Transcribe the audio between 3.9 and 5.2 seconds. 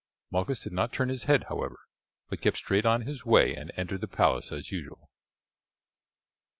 the palace as usual.